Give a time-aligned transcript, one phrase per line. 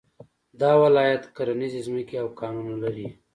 [0.61, 3.07] دا ولايت کرنيزې ځمکې او کانونه لري